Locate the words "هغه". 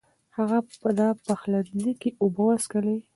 0.37-0.57